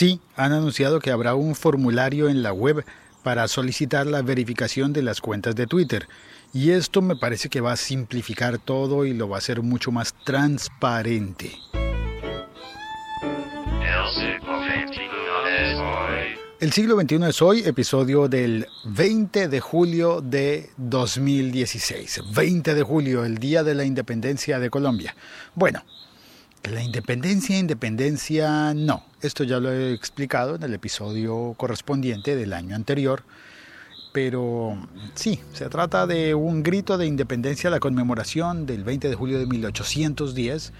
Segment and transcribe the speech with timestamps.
[0.00, 2.86] Sí, han anunciado que habrá un formulario en la web
[3.22, 6.08] para solicitar la verificación de las cuentas de Twitter.
[6.54, 9.92] Y esto me parece que va a simplificar todo y lo va a hacer mucho
[9.92, 11.52] más transparente.
[16.60, 22.22] El siglo XXI es hoy, episodio del 20 de julio de 2016.
[22.34, 25.14] 20 de julio, el día de la independencia de Colombia.
[25.54, 25.84] Bueno,
[26.62, 29.09] la independencia, independencia, no.
[29.22, 33.22] Esto ya lo he explicado en el episodio correspondiente del año anterior.
[34.12, 34.76] Pero
[35.14, 39.46] sí, se trata de un grito de independencia, la conmemoración del 20 de julio de
[39.46, 40.72] 1810,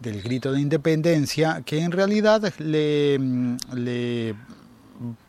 [0.00, 3.18] del grito de independencia, que en realidad le,
[3.74, 4.34] le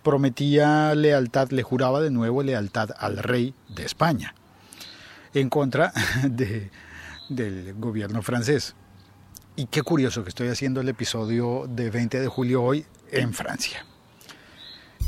[0.04, 4.36] prometía lealtad, le juraba de nuevo lealtad al rey de España,
[5.34, 5.92] en contra
[6.24, 6.70] de,
[7.30, 8.76] del gobierno francés.
[9.56, 13.86] Y qué curioso que estoy haciendo el episodio de 20 de julio hoy en Francia.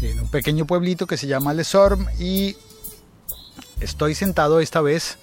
[0.01, 2.57] En un pequeño pueblito que se llama Les Ormes y
[3.79, 5.17] estoy sentado esta vez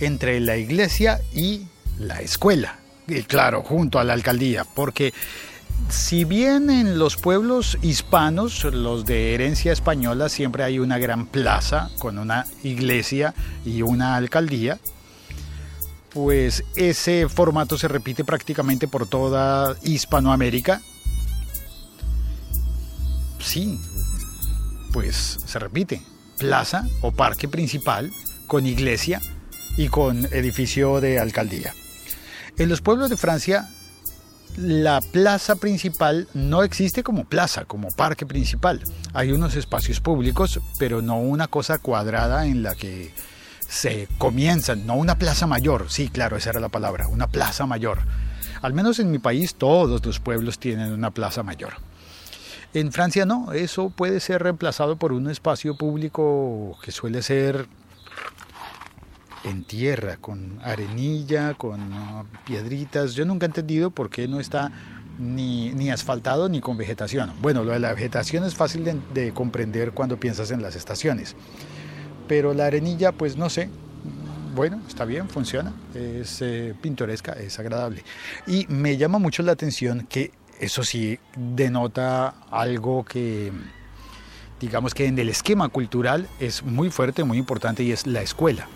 [0.00, 1.66] entre la iglesia y
[1.98, 2.78] la escuela.
[3.06, 5.14] Y claro, junto a la alcaldía, porque
[5.88, 11.90] si bien en los pueblos hispanos, los de herencia española, siempre hay una gran plaza
[11.98, 14.80] con una iglesia y una alcaldía,
[16.16, 20.80] pues ese formato se repite prácticamente por toda Hispanoamérica.
[23.38, 23.78] Sí,
[24.94, 26.00] pues se repite.
[26.38, 28.10] Plaza o parque principal
[28.46, 29.20] con iglesia
[29.76, 31.74] y con edificio de alcaldía.
[32.56, 33.68] En los pueblos de Francia
[34.56, 38.82] la plaza principal no existe como plaza, como parque principal.
[39.12, 43.12] Hay unos espacios públicos, pero no una cosa cuadrada en la que
[43.68, 45.86] se comienzan, no una plaza mayor.
[45.88, 47.98] Sí, claro, esa era la palabra, una plaza mayor.
[48.62, 51.74] Al menos en mi país todos los pueblos tienen una plaza mayor.
[52.74, 57.66] En Francia no, eso puede ser reemplazado por un espacio público que suele ser
[59.44, 61.80] en tierra, con arenilla, con
[62.44, 63.14] piedritas.
[63.14, 64.72] Yo nunca he entendido por qué no está
[65.18, 67.32] ni, ni, asfaltado ni con vegetación.
[67.40, 71.34] Bueno, lo de la vegetación es fácil de, comprender cuando piensas en las estaciones.
[72.28, 73.68] Pero la arenilla, pues no sé.
[74.54, 78.02] Bueno, está bien, funciona, es eh, pintoresca, es agradable.
[78.46, 83.52] Y me llama mucho la atención que eso sí denota algo que,
[84.58, 88.66] digamos que en el esquema cultural es muy fuerte, muy importante y es la escuela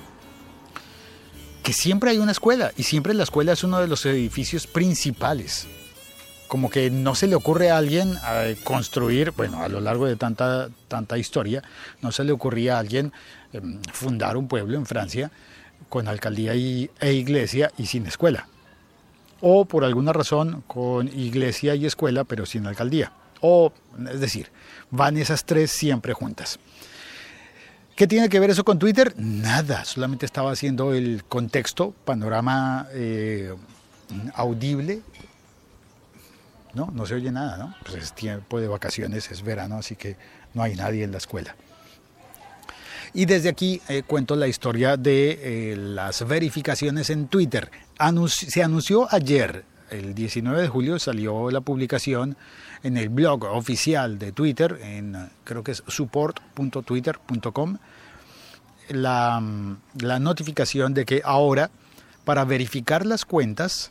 [1.63, 5.67] que siempre hay una escuela y siempre la escuela es uno de los edificios principales.
[6.49, 10.17] Como que no se le ocurre a alguien eh, construir, bueno, a lo largo de
[10.17, 11.63] tanta, tanta historia,
[12.03, 13.13] no se le ocurría a alguien
[13.93, 15.31] fundar un pueblo en Francia
[15.89, 18.49] con alcaldía y, e iglesia y sin escuela.
[19.41, 23.13] O por alguna razón con iglesia y escuela pero sin alcaldía.
[23.41, 23.73] O,
[24.13, 24.51] es decir,
[24.91, 26.59] van esas tres siempre juntas.
[27.97, 29.15] ¿Qué tiene que ver eso con Twitter?
[29.17, 33.55] Nada, solamente estaba haciendo el contexto, panorama eh,
[34.35, 35.03] audible.
[36.73, 37.75] No, no se oye nada, ¿no?
[37.83, 40.17] Pues es tiempo de vacaciones, es verano, así que
[40.55, 41.57] no hay nadie en la escuela.
[43.13, 47.71] Y desde aquí eh, cuento la historia de eh, las verificaciones en Twitter.
[48.29, 52.37] se anunció ayer, el 19 de julio, salió la publicación
[52.83, 57.79] en el blog oficial de Twitter, en creo que es support.twitter.com,
[58.91, 59.43] la,
[60.01, 61.71] la notificación de que ahora
[62.25, 63.91] para verificar las cuentas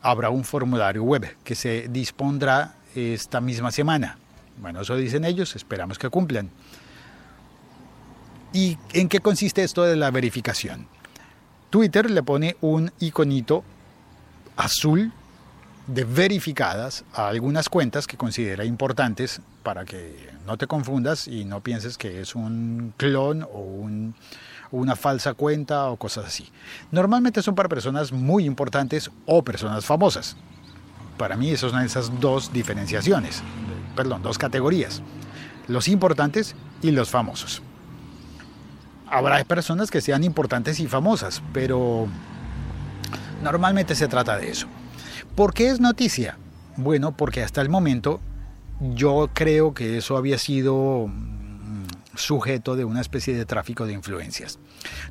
[0.00, 4.18] habrá un formulario web que se dispondrá esta misma semana.
[4.58, 6.50] Bueno, eso dicen ellos, esperamos que cumplan.
[8.56, 10.86] ¿Y en qué consiste esto de la verificación?
[11.68, 13.62] Twitter le pone un iconito
[14.56, 15.12] azul
[15.86, 21.60] de verificadas a algunas cuentas que considera importantes para que no te confundas y no
[21.60, 24.14] pienses que es un clon o un,
[24.70, 26.48] una falsa cuenta o cosas así.
[26.90, 30.34] Normalmente son para personas muy importantes o personas famosas.
[31.18, 33.42] Para mí esas son esas dos diferenciaciones,
[33.94, 35.02] perdón, dos categorías.
[35.68, 37.60] Los importantes y los famosos.
[39.08, 42.08] Habrá personas que sean importantes y famosas, pero
[43.42, 44.66] normalmente se trata de eso.
[45.34, 46.38] ¿Por qué es noticia?
[46.76, 48.20] Bueno, porque hasta el momento
[48.80, 51.86] yo creo que eso había sido mm,
[52.16, 54.58] sujeto de una especie de tráfico de influencias.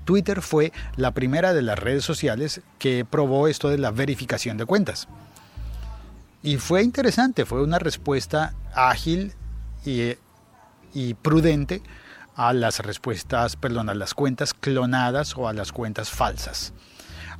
[0.03, 4.65] Twitter fue la primera de las redes sociales que probó esto de la verificación de
[4.65, 5.07] cuentas.
[6.43, 9.33] Y fue interesante, fue una respuesta ágil
[9.85, 10.15] y,
[10.93, 11.81] y prudente
[12.35, 16.73] a las respuestas, perdón, a las cuentas clonadas o a las cuentas falsas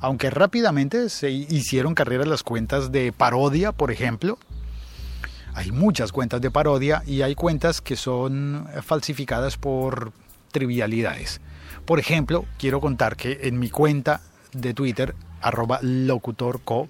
[0.00, 4.38] aunque rápidamente se hicieron carreras las cuentas de parodia, por ejemplo.
[5.54, 10.12] Hay muchas cuentas de parodia y hay cuentas que son falsificadas por
[10.52, 11.40] trivialidades.
[11.86, 14.20] Por ejemplo, quiero contar que en mi cuenta
[14.52, 16.88] de Twitter, arroba locutorco,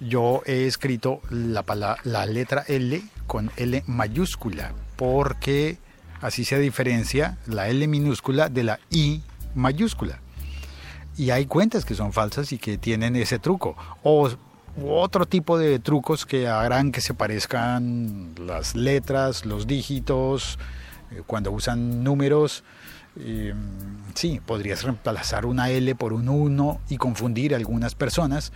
[0.00, 1.64] yo he escrito la,
[2.04, 5.78] la letra L con L mayúscula, porque
[6.20, 9.22] así se diferencia la L minúscula de la I
[9.54, 10.20] mayúscula.
[11.16, 13.76] Y hay cuentas que son falsas y que tienen ese truco.
[14.02, 14.30] O
[14.84, 20.58] otro tipo de trucos que harán que se parezcan las letras, los dígitos,
[21.10, 22.64] eh, cuando usan números.
[23.18, 23.52] Eh,
[24.14, 28.52] sí, podrías reemplazar una L por un 1 y confundir a algunas personas.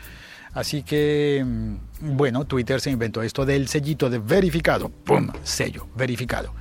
[0.53, 4.89] Así que, mm, bueno, Twitter se inventó esto del sellito de verificado.
[4.89, 5.31] ¡Pum!
[5.43, 6.55] Sello, verificado.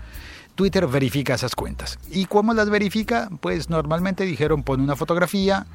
[0.56, 2.00] Twitter verifica esas cuentas.
[2.12, 3.30] ¿Y cómo las verifica?
[3.42, 5.66] Pues normalmente dijeron pon una fotografía,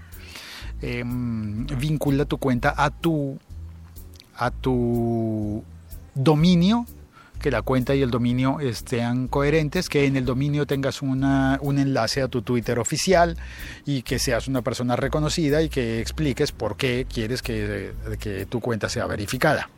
[0.82, 3.38] em, vincula tu cuenta a tu,
[4.36, 5.62] a tu
[6.14, 6.86] dominio
[7.38, 11.22] que la cuenta y el dominio estén coherentes, que en el dominio tengas un
[11.78, 13.36] enlace a tu Twitter oficial
[13.86, 18.60] y que seas una persona reconocida y que expliques por qué quieres que, que tu
[18.60, 19.70] cuenta sea verificada.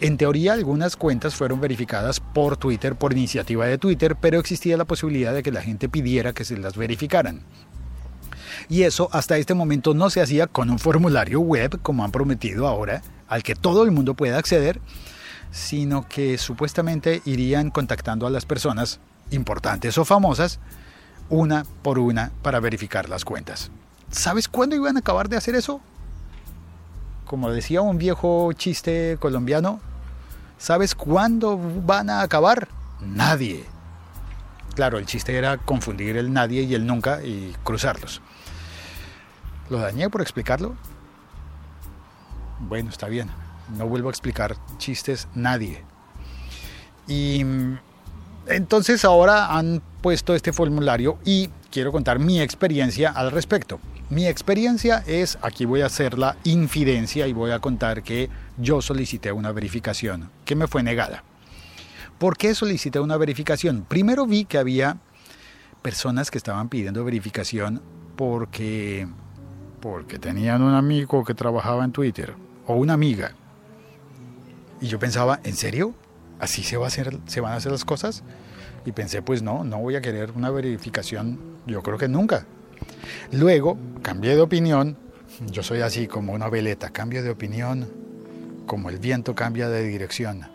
[0.00, 4.84] En teoría, algunas cuentas fueron verificadas por Twitter, por iniciativa de Twitter, pero existía la
[4.84, 7.40] posibilidad de que la gente pidiera que se las verificaran.
[8.68, 12.66] Y eso hasta este momento no se hacía con un formulario web, como han prometido
[12.66, 14.80] ahora, al que todo el mundo pueda acceder,
[15.50, 19.00] sino que supuestamente irían contactando a las personas
[19.30, 20.60] importantes o famosas
[21.30, 23.70] una por una para verificar las cuentas.
[24.10, 25.80] ¿Sabes cuándo iban a acabar de hacer eso?
[27.26, 29.80] Como decía un viejo chiste colombiano,
[30.58, 32.68] ¿sabes cuándo van a acabar?
[33.00, 33.64] Nadie.
[34.74, 38.22] Claro, el chiste era confundir el nadie y el nunca y cruzarlos.
[39.68, 40.74] ¿Lo dañé por explicarlo?
[42.60, 43.28] Bueno, está bien
[43.68, 45.82] no vuelvo a explicar chistes nadie.
[47.06, 47.78] Y mm,
[48.48, 53.80] entonces ahora han puesto este formulario y quiero contar mi experiencia al respecto.
[54.08, 58.80] Mi experiencia es, aquí voy a hacer la infidencia y voy a contar que yo
[58.80, 61.24] solicité una verificación que me fue negada.
[62.18, 63.84] ¿Por qué solicité una verificación?
[63.88, 64.98] Primero vi que había
[65.82, 67.82] personas que estaban pidiendo verificación
[68.16, 69.08] porque
[69.80, 72.34] porque tenían un amigo que trabajaba en Twitter
[72.66, 73.32] o una amiga
[74.80, 75.94] y yo pensaba, ¿en serio?
[76.38, 78.22] ¿Así se, va a hacer, se van a hacer las cosas?
[78.84, 82.46] Y pensé, pues no, no voy a querer una verificación, yo creo que nunca.
[83.32, 84.96] Luego cambié de opinión,
[85.50, 87.86] yo soy así como una veleta, cambio de opinión
[88.66, 90.46] como el viento cambia de dirección.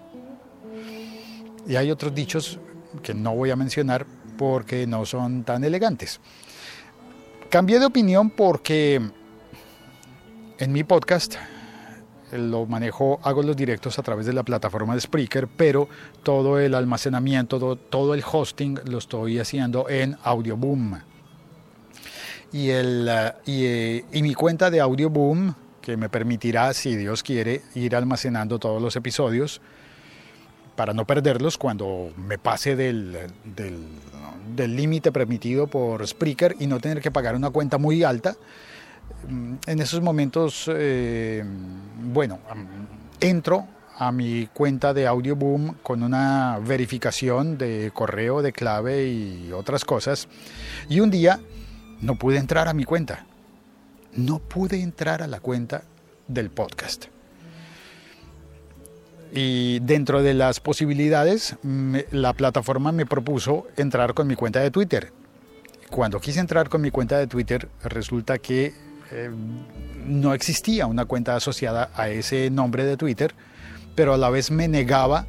[1.68, 2.60] Y hay otros dichos
[3.02, 4.06] que no voy a mencionar
[4.38, 6.20] porque no son tan elegantes.
[7.50, 9.02] Cambié de opinión porque
[10.58, 11.36] en mi podcast
[12.32, 15.90] lo manejo, hago los directos a través de la plataforma de Spreaker, pero
[16.24, 21.02] todo el almacenamiento, todo, el hosting lo estoy haciendo en Audioboom.
[22.54, 27.62] Y, el, eh, eh, y, mi cuenta de Audioboom, que me permitirá, si Dios quiere,
[27.76, 29.62] ir almacenando todos los episodios
[30.76, 33.30] para no perderlos cuando me pase del
[34.56, 38.36] límite permitido por Spreaker y no tener que pagar una cuenta muy alta
[39.68, 41.44] en esos momentos, eh,
[42.04, 42.40] bueno,
[43.20, 43.68] entro
[43.98, 50.28] a mi cuenta de Audioboom con una verificación de correo, de clave y otras cosas.
[50.90, 51.40] Y un día
[52.02, 53.26] no pude entrar a mi cuenta.
[54.16, 55.84] No pude entrar a la cuenta
[56.28, 57.06] del podcast.
[59.34, 61.56] Y dentro de las posibilidades,
[62.12, 65.14] la plataforma me propuso entrar con mi cuenta de Twitter.
[65.90, 68.74] Cuando quise entrar con mi cuenta de Twitter, resulta que
[69.12, 69.30] eh,
[70.06, 73.34] no existía una cuenta asociada a ese nombre de Twitter,
[73.96, 75.28] pero a la vez me negaba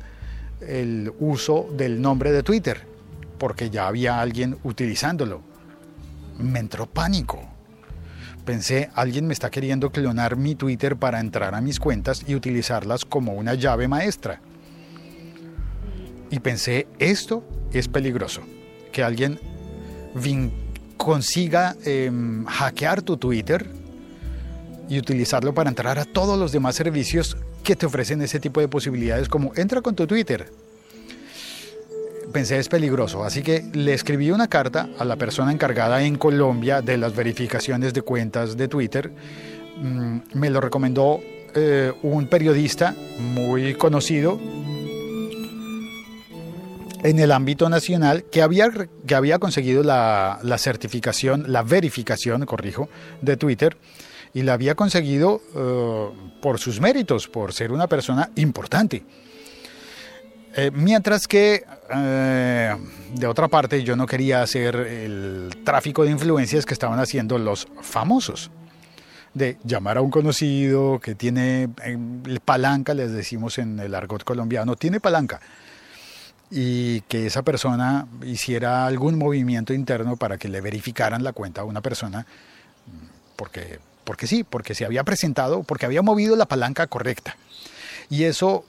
[0.61, 2.87] el uso del nombre de Twitter,
[3.38, 5.51] porque ya había alguien utilizándolo.
[6.39, 7.49] Me entró pánico.
[8.45, 13.05] Pensé, alguien me está queriendo clonar mi Twitter para entrar a mis cuentas y utilizarlas
[13.05, 14.41] como una llave maestra.
[16.31, 18.43] Y pensé, esto es peligroso,
[18.91, 19.39] que alguien
[20.97, 23.67] consiga em, hackear tu Twitter
[24.89, 28.69] y utilizarlo para entrar a todos los demás servicios que te ofrecen ese tipo de
[28.69, 30.51] posibilidades como entra con tu Twitter.
[32.33, 36.81] Pensé es peligroso, así que le escribí una carta a la persona encargada en Colombia
[36.81, 39.12] de las verificaciones de cuentas de Twitter.
[39.77, 41.21] Mm, me lo recomendó
[41.55, 44.41] eh, un periodista muy conocido
[47.03, 48.71] en el ámbito nacional que había,
[49.07, 52.89] que había conseguido la, certificación, la verificación, corrijo,
[53.21, 53.77] de Twitter
[54.33, 56.09] y la había conseguido eh,
[56.41, 59.05] por sus méritos, por ser una persona importante.
[60.54, 62.76] Eh, mientras que, eh,
[63.14, 67.68] de otra parte, yo no quería hacer el tráfico de influencias que estaban haciendo los
[67.80, 68.50] famosos.
[69.32, 71.99] De llamar a un conocido que tiene eh,
[72.44, 75.40] palanca, les decimos en el argot colombiano, tiene palanca.
[76.50, 81.64] Y que esa persona hiciera algún movimiento interno para que le verificaran la cuenta a
[81.64, 82.26] una persona,
[83.37, 87.38] porque, porque sí, porque se había presentado, porque había movido la palanca correcta.
[88.11, 88.66] Y eso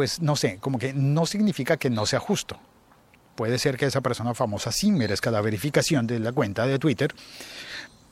[0.00, 2.58] pues no sé, como que no significa que no sea justo.
[3.34, 7.14] Puede ser que esa persona famosa sí merezca la verificación de la cuenta de Twitter,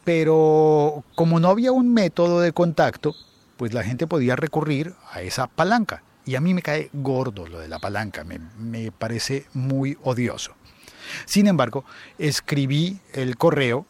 [0.04, 3.14] pero como no había un método de contacto,
[3.56, 6.02] pues la gente podía recurrir a esa palanca.
[6.26, 10.52] Y a mí me cae gordo lo de la palanca, me, me parece muy odioso.
[11.24, 11.86] Sin embargo,
[12.18, 13.86] escribí el correo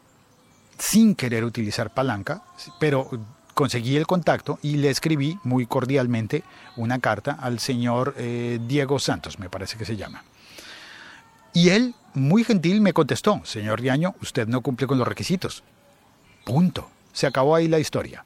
[0.79, 2.45] sin querer utilizar palanca,
[2.79, 3.11] pero
[3.59, 6.45] conseguí el contacto y le escribí muy cordialmente
[6.77, 10.23] una carta al señor eh, Diego Santos, me parece que se llama.
[11.53, 15.65] Y él, muy gentil, me contestó, señor Riaño, usted no cumple con los requisitos.
[16.45, 16.89] Punto.
[17.13, 18.25] Se acabó ahí la historia.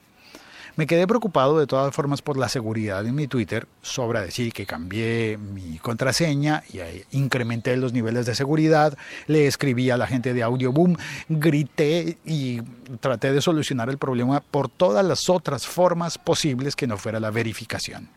[0.75, 3.67] Me quedé preocupado de todas formas por la seguridad en mi Twitter.
[3.83, 6.81] Sobra decir que cambié mi contraseña y
[7.15, 8.97] incrementé los niveles de seguridad.
[9.27, 10.97] Le escribí a la gente de Audioboom,
[11.29, 12.63] grité y
[13.01, 17.31] traté de solucionar el problema por todas las otras formas posibles que no fuera la
[17.31, 18.09] verificación.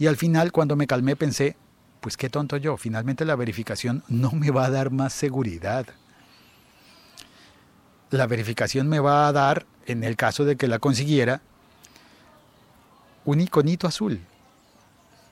[0.00, 1.56] Y al final, cuando me calmé, pensé,
[2.00, 5.86] pues qué tonto yo, finalmente la verificación no me va a dar más seguridad.
[8.10, 11.42] La verificación me va a dar, en el caso de que la consiguiera,
[13.24, 14.20] un iconito azul.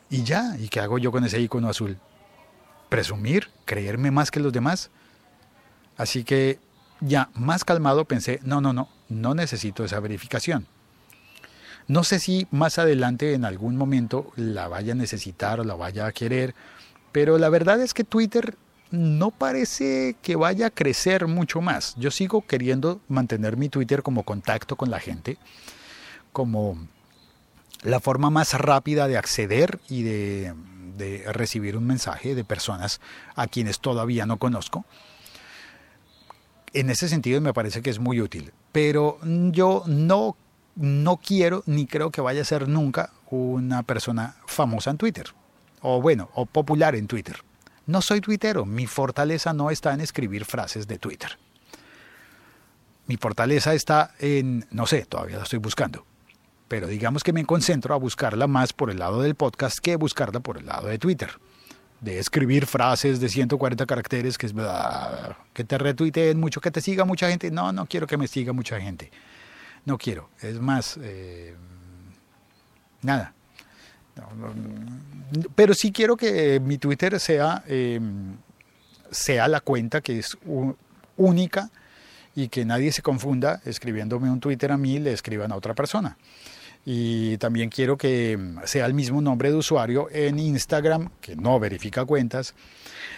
[0.09, 1.97] Y ya, ¿y qué hago yo con ese icono azul?
[2.89, 3.49] ¿Presumir?
[3.65, 4.91] ¿Creerme más que los demás?
[5.97, 6.59] Así que
[7.01, 10.67] ya más calmado pensé, no, no, no, no necesito esa verificación.
[11.87, 16.07] No sé si más adelante en algún momento la vaya a necesitar o la vaya
[16.07, 16.55] a querer,
[17.13, 18.57] pero la verdad es que Twitter
[18.91, 21.95] no parece que vaya a crecer mucho más.
[21.97, 25.39] Yo sigo queriendo mantener mi Twitter como contacto con la gente,
[26.33, 26.77] como
[27.83, 30.55] la forma más rápida de acceder y de,
[31.33, 33.01] recibir un mensaje de personas
[33.35, 34.85] a quienes todavía no conozco.
[36.75, 40.37] En ese sentido me parece que es muy útil, pero yo no,
[40.77, 45.29] no quiero ni creo que vaya a ser nunca una persona famosa en Twitter,
[45.81, 47.43] o bueno, o popular en Twitter.
[47.87, 51.39] No soy tuitero, mi fortaleza no está en escribir frases de Twitter.
[53.07, 56.05] Mi fortaleza está en, no sé, todavía la estoy buscando,
[56.71, 60.39] pero digamos que me concentro a buscarla más por el lado del podcast que buscarla
[60.39, 61.29] por el lado de Twitter.
[62.01, 64.55] De escribir frases de 140 caracteres que es
[65.53, 67.51] que te retuiteen mucho, que te siga mucha gente.
[67.51, 69.11] No, no quiero que me siga mucha gente.
[69.85, 70.31] No quiero.
[70.41, 71.57] Es más, eh,
[73.03, 73.35] nada.
[75.57, 78.37] pero sí quiero que mi Twitter sea, em,
[79.11, 80.39] sea la cuenta que es
[81.17, 81.69] única
[82.37, 86.17] y que nadie se confunda escribiéndome un Twitter a mí, le escriban a otra persona
[86.85, 92.05] y también quiero que sea el mismo nombre de usuario en Instagram, que no verifica
[92.05, 92.55] cuentas,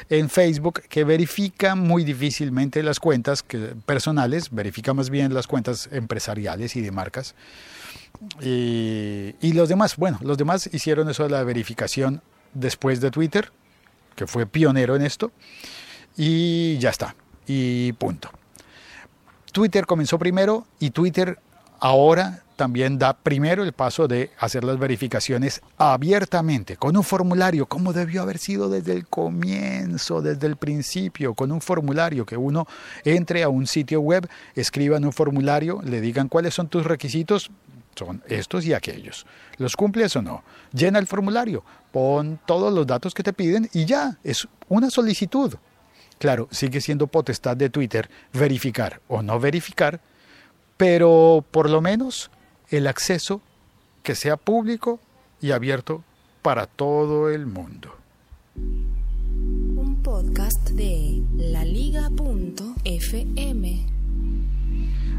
[0.08, 3.44] en Facebook, que verifica muy difícilmente las cuentas
[3.86, 7.34] personales, verifica más bien las cuentas empresariales y de marcas.
[8.40, 12.20] Y, los demás, bueno, los demás hicieron eso de la verificación
[12.54, 13.52] después de Twitter,
[14.16, 15.32] que fue pionero en esto,
[16.16, 17.14] y ya está,
[17.46, 18.30] y punto.
[19.52, 21.38] Twitter comenzó primero y Twitter
[21.82, 27.92] ahora también da primero el paso de hacer las verificaciones abiertamente, con un formulario, como
[27.92, 32.68] debió haber sido desde el comienzo, desde el principio, con un formulario que uno
[33.04, 37.50] entre a un sitio web, escriba en un formulario, le digan cuáles son tus requisitos,
[37.96, 39.26] son estos y aquellos.
[39.58, 40.44] ¿Los cumples o no?
[40.72, 45.56] Llena el formulario, pon todos los datos que te piden y ya, es una solicitud.
[46.20, 50.00] Claro, sigue siendo potestad de Twitter verificar o no verificar,
[50.82, 52.28] pero por lo menos
[52.68, 53.40] el acceso
[54.02, 54.98] que sea público
[55.40, 56.02] y abierto
[56.42, 57.94] para todo el mundo.
[58.56, 62.66] Un podcast de laliga.fm.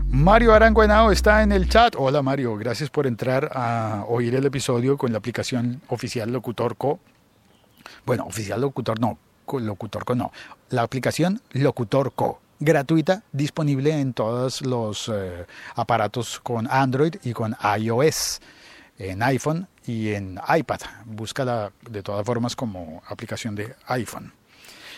[0.09, 1.95] Mario Aranguenao está en el chat.
[1.97, 6.99] Hola Mario, gracias por entrar a oír el episodio con la aplicación oficial Locutor Co.
[8.05, 9.17] Bueno, oficial Locutor no,
[9.49, 10.33] Locutor Co no.
[10.71, 17.55] La aplicación Locutor Co gratuita, disponible en todos los eh, aparatos con Android y con
[17.79, 18.41] iOS,
[18.97, 20.79] en iPhone y en iPad.
[21.05, 24.33] Búscala de todas formas como aplicación de iPhone.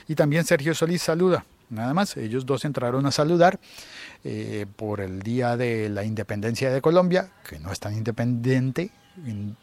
[0.08, 1.46] Y también Sergio Solís saluda.
[1.70, 3.60] Nada más, ellos dos entraron a saludar
[4.24, 8.92] eh, por el Día de la Independencia de Colombia, que no es tan independiente,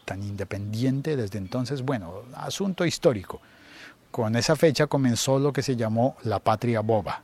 [0.03, 1.81] tan independiente desde entonces.
[1.81, 3.39] Bueno, asunto histórico
[4.13, 7.23] con esa fecha comenzó lo que se llamó la patria boba,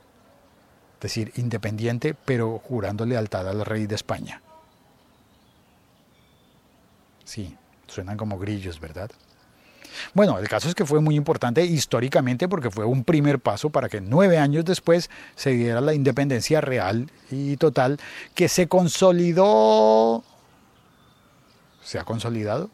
[1.00, 4.42] es decir, independiente pero jurando lealtad al rey de España.
[7.24, 9.10] Sí, suenan como grillos, ¿verdad?
[10.12, 13.88] Bueno, el caso es que fue muy importante históricamente porque fue un primer paso para
[13.88, 17.98] que nueve años después se diera la independencia real y total
[18.34, 20.22] que se consolidó.
[21.82, 22.68] ¿Se ha consolidado?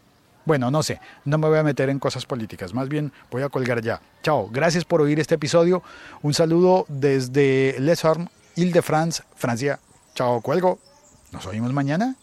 [0.47, 3.49] Bueno, no sé, no me voy a meter en cosas políticas, más bien voy a
[3.49, 4.01] colgar ya.
[4.23, 5.83] Chao, gracias por oír este episodio.
[6.23, 9.81] Un saludo desde Les Ormes, Ile-de-France, Francia.
[10.15, 10.79] Chao, cuelgo.
[11.33, 12.15] Nos oímos mañana.